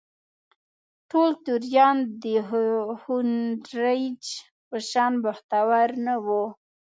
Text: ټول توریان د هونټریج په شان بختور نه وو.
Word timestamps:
ټول 1.09 1.29
توریان 1.45 1.97
د 2.23 2.25
هونټریج 3.01 4.23
په 4.67 4.77
شان 4.89 5.13
بختور 5.23 5.87
نه 6.05 6.15
وو. 6.25 6.43